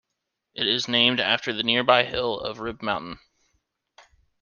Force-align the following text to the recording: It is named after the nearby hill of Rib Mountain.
It 0.55 0.65
is 0.67 0.87
named 0.87 1.19
after 1.19 1.53
the 1.53 1.61
nearby 1.61 2.05
hill 2.05 2.39
of 2.39 2.59
Rib 2.59 2.81
Mountain. 2.81 3.19